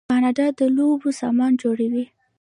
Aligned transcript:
کاناډا 0.09 0.47
د 0.59 0.61
لوبو 0.77 1.09
سامان 1.21 1.51
جوړوي. 1.63 2.05